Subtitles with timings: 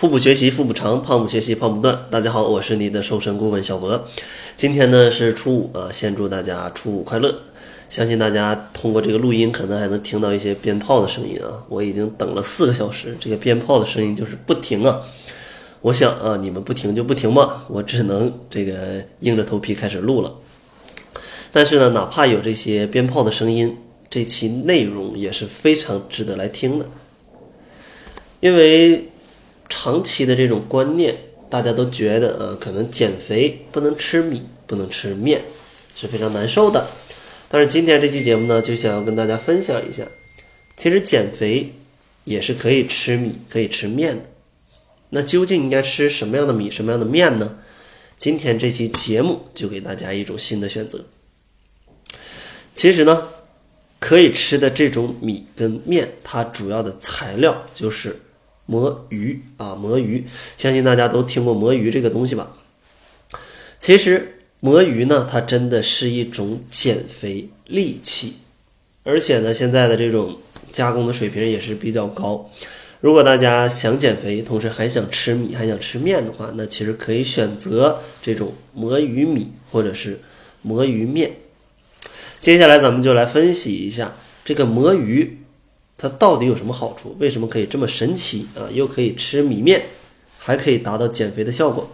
[0.00, 2.06] 腹部学习腹部长，胖不学习胖不断。
[2.10, 4.08] 大家好，我是你的瘦身顾问小博。
[4.56, 7.34] 今天呢是初五啊，先祝大家初五快乐。
[7.90, 11.62] 相信大家通过这个录音，可能还能听到一些鞭炮的声音啊。
[11.68, 15.02] 我已经等了四个小时，这个鞭炮的声音就是不停啊。
[15.82, 20.32] 我想啊，你们不停就不停吧，我只能这个硬着头皮开始录了。
[21.52, 23.76] 但是呢，哪怕有这些鞭炮的声音，
[24.08, 26.86] 这期内容也是非常值得来听的，
[28.40, 29.09] 因为。
[29.70, 31.16] 长期的这种观念，
[31.48, 35.40] 大家都觉得呃，可能减肥不能吃米，不能吃面，
[35.96, 36.86] 是非常难受的。
[37.48, 40.04] 但是今天这期节目呢，就想要跟大家分享一下，
[40.76, 41.72] 其实减肥
[42.24, 44.22] 也是可以吃米，可以吃面的。
[45.10, 47.56] 那究竟应该吃什么样的米，什么样的面呢？
[48.18, 51.04] 今天这期节目就给大家一种新的选择。
[52.74, 53.28] 其实呢，
[53.98, 58.20] 可以吃的这种米跟面，它主要的材料就是。
[58.70, 60.24] 魔芋啊，魔芋，
[60.56, 62.52] 相信大家都听过魔芋这个东西吧？
[63.80, 68.34] 其实魔芋呢，它真的是一种减肥利器，
[69.02, 70.38] 而且呢，现在的这种
[70.70, 72.48] 加工的水平也是比较高。
[73.00, 80.20] 如果大家想减肥，同时还想吃米，还想吃面的话，那其实可以选择这种魔芋米或者是
[80.62, 81.32] 魔芋面。
[82.40, 85.38] 接下来咱们就来分析一下这个魔芋。
[86.02, 87.14] 它到底有什么好处？
[87.18, 88.72] 为什么可以这么神奇啊？
[88.72, 89.82] 又可以吃米面，
[90.38, 91.90] 还可以达到减肥的效果。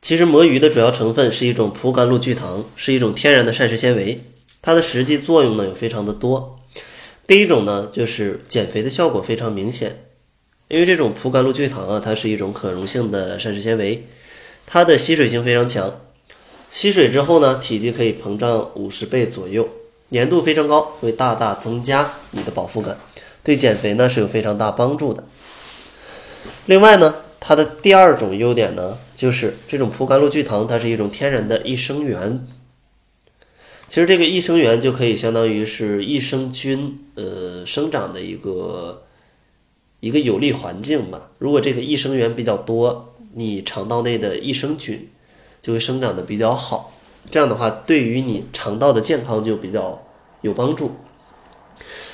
[0.00, 4.22] 其实魔芋的主要成分是一种葡甘露聚糖，是一种天然的膳食纤维。
[4.62, 6.58] 它的实际作用呢有非常的多。
[7.26, 10.06] 第一种呢就是减肥的效果非常明显，
[10.68, 14.06] 因为这种葡甘露聚糖啊，它是一种可溶性的膳食纤维，
[14.64, 16.00] 它的吸水性非常强，
[16.72, 19.68] 吸水之后呢，体积可以膨胀五十倍左右，
[20.10, 22.96] 粘度非常高，会大大增加你的饱腹感。
[23.46, 25.22] 对减肥呢是有非常大帮助的。
[26.64, 32.44] 另外呢，它的第二种优点呢，就是这种葡甘露聚糖，它是一种天然的益生元。
[33.86, 39.04] 其实这个益生元就可以相当于是益生菌呃生长的一个
[40.00, 41.30] 一个有利环境吧。
[41.38, 45.08] 如果这个益生元比较多，你肠道内的益生菌
[45.62, 46.92] 就会生长的比较好。
[47.30, 50.02] 这样的话，对于你肠道的健康就比较
[50.40, 50.96] 有帮助。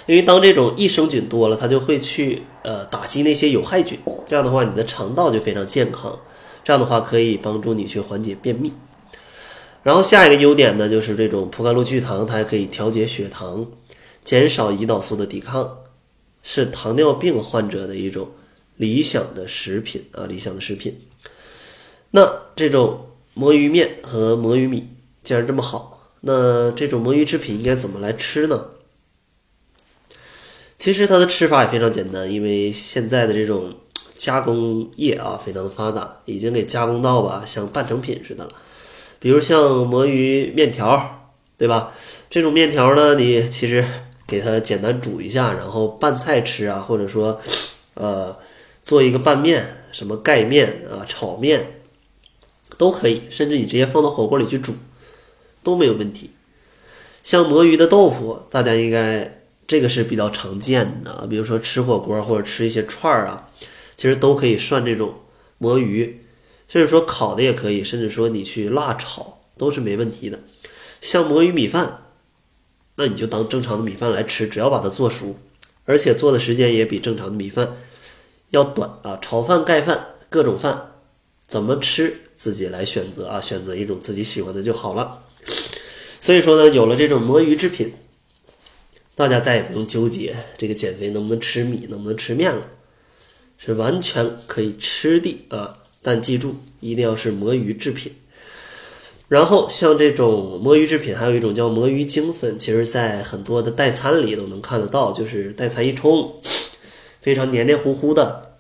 [0.07, 3.99] 因为当这种益生菌多了，它就会去呃打击那些有害菌，
[4.29, 6.19] 这样的话你的肠道就非常健康，
[6.65, 8.73] 这样的话可以帮助你去缓解便秘。
[9.85, 13.67] 然后下一个优点呢，就是这种葡甘露聚糖，它还可以调节血糖，
[14.25, 15.79] 减少胰岛素的抵抗，
[16.43, 18.29] 是糖尿病患者的一种
[18.77, 21.01] 理想的食品啊，理想的食品。
[22.13, 24.89] 那这种魔芋面和魔芋米
[25.23, 28.67] 既然这么好，那这种魔芋制品应该怎么来吃呢？
[30.83, 33.73] 其实它的吃法也非常简单，因为现在的这种
[34.17, 38.51] 加工业啊非常的发达，已经给加工到吧像半成品似的了。
[39.21, 41.93] 比如像魔芋面条，对吧？
[42.29, 43.85] 这种面条呢，你其实
[44.27, 47.41] 给它简单煮一下，然后拌菜吃啊，或者说，
[47.95, 48.37] 呃，
[48.83, 51.75] 做一个拌面，什么盖面啊、炒面
[52.77, 54.75] 都可以，甚至你直接放到火锅里去煮
[55.63, 56.31] 都没有问题。
[57.23, 59.39] 像魔芋的豆腐，大家应该。
[59.67, 63.49] 这个是比较常见的，比如说吃火锅或者吃一些串儿啊，
[63.97, 65.15] 其实都可以涮这种
[65.57, 66.21] 魔芋，
[66.69, 70.41] 甚至说烤的也可以，甚至说你去辣炒都是没问题的。
[71.01, 72.03] 像魔芋米饭，
[72.97, 75.37] 那你就当正常的米饭来吃，只要把它做熟，
[75.87, 77.77] 而且做的时间也比正常的米饭
[78.51, 79.19] 要短啊。
[79.23, 80.93] 炒饭、盖饭各种饭
[81.47, 85.23] 怎么吃自己来选择啊，选择一种自己喜欢的就好了。
[86.21, 87.95] 所以说呢，有了这种魔芋制品。
[89.23, 92.67] 大家再也不用纠结这个减肥能不能吃米，能不能吃面了，
[93.57, 95.79] 是完全可以吃的啊！
[96.03, 98.13] 但记住，一定要是魔芋制品。
[99.29, 106.35] 然后像这种魔芋制品，还有一种叫魔芋精粉，其实在很多的代餐里都能看得到，就是代餐一冲，
[107.21, 108.57] 非常黏黏糊糊的，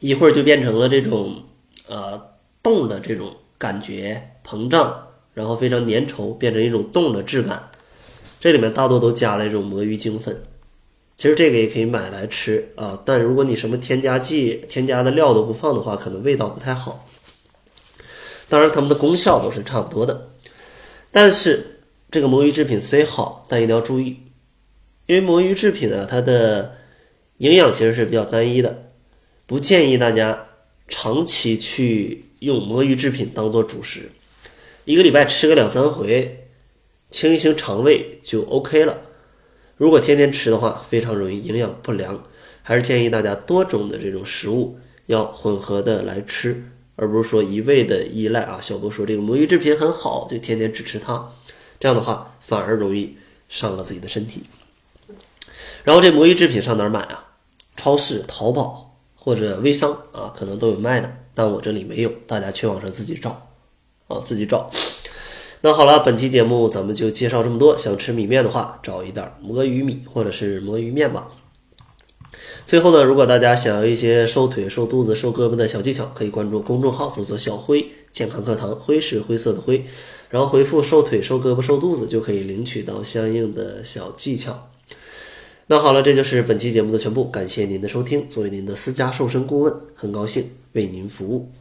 [0.00, 1.44] 一会儿就变成了这种
[1.86, 2.20] 呃
[2.64, 7.70] 冻的这种感觉，膨胀，然后非常粘稠，变成一种冻的质感。
[8.42, 10.36] 这里面大多都加了这种魔芋精粉，
[11.16, 13.00] 其实这个也可以买来吃啊。
[13.06, 17.06] 但如果你什么添加剂、添加的料都不放的话，可能味道不太好。
[18.48, 20.28] 当然，它们的功效都是差不多的。
[21.12, 24.16] 但是这个魔芋制品虽好，但一定要注意，
[25.06, 26.74] 因为魔芋制品呢，它的
[27.36, 28.90] 营养其实是比较单一的，
[29.46, 30.48] 不建议大家
[30.88, 34.10] 长期去用魔芋制品当做主食，
[34.84, 36.40] 一个礼拜吃个两三回。
[37.12, 38.98] 清一清肠胃就 OK 了。
[39.76, 42.24] 如果天天吃的话，非常容易营养不良。
[42.64, 46.64] 还是建议大家多种的这种食物要混合的来吃，
[46.94, 48.58] 而不是说一味的依赖啊。
[48.60, 51.28] 小波说这个魔芋制品很好，就天天只吃它，
[51.80, 53.16] 这样的话反而容易
[53.48, 54.44] 伤了自己的身体。
[55.82, 57.32] 然后这魔芋制品上哪儿买啊？
[57.76, 63.48] 超市、淘宝或者微商啊，可能都有卖的，但我这里没有，大家去网上自己找
[64.06, 64.70] 啊，自己找。
[65.64, 67.78] 那好了，本期节目咱们就介绍这么多。
[67.78, 71.28] 想吃米面的话，找一袋魔芋米或者是魔芋面吧。
[72.66, 79.84] 最后呢，如果大家想要一些瘦腿、瘦肚子、瘦胳膊的小技巧，可以关注公众号，搜索“小辉健康课堂”，辉是灰色的灰，
[80.30, 84.68] 然后回复“瘦腿、瘦胳膊、瘦肚子”就可以领取到相应的小技巧。
[85.68, 88.28] 那好了，这就是本期节目的全部，感谢您的收听。
[88.28, 91.52] 作为您的私家瘦身顾问，很高兴为您服务。